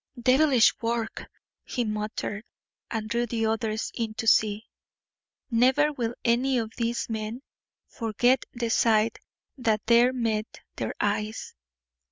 [0.19, 1.27] "Devilish work,"
[1.63, 2.43] he muttered,
[2.89, 4.65] and drew the others in to see.
[5.51, 7.43] Never will any of these men
[7.87, 9.19] forget the sight
[9.59, 11.53] that there met their eyes.